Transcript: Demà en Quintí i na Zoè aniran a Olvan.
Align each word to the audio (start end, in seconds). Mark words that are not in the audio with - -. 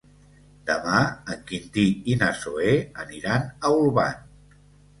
Demà 0.69 1.01
en 1.33 1.43
Quintí 1.51 1.83
i 2.13 2.17
na 2.23 2.31
Zoè 2.41 2.73
aniran 3.07 3.47
a 3.49 3.75
Olvan. 3.79 4.21